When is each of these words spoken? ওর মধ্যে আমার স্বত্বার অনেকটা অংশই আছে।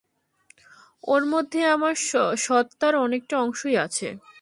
ওর 1.03 1.23
মধ্যে 1.25 1.61
আমার 1.65 1.95
স্বত্বার 2.37 2.93
অনেকটা 2.95 3.35
অংশই 3.39 3.75
আছে। 3.77 4.07